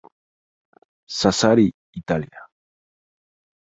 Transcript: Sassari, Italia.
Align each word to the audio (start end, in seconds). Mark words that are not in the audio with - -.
Sassari, 1.19 1.67
Italia. 2.01 2.39